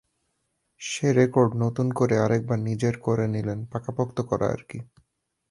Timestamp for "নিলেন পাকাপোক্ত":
3.27-4.17